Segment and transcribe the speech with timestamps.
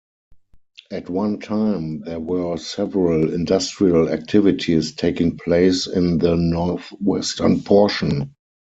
[0.89, 8.33] At one time there were several industrial activities taking place in the north-western portion.